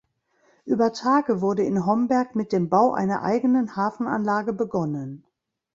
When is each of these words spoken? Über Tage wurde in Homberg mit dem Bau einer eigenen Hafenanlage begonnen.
Über 0.65 0.93
Tage 0.93 1.41
wurde 1.41 1.61
in 1.63 1.85
Homberg 1.85 2.33
mit 2.35 2.53
dem 2.53 2.69
Bau 2.69 2.91
einer 2.93 3.21
eigenen 3.21 3.75
Hafenanlage 3.75 4.51
begonnen. 4.51 5.23